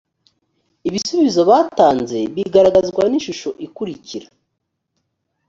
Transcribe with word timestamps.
ibisubizo 0.87 1.41
batanze 1.49 2.19
bigaragazwa 2.35 3.03
n’ishusho 3.07 3.49
ikurikira 3.65 4.27